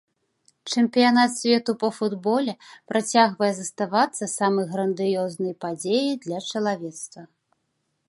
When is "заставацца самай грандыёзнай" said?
3.59-5.53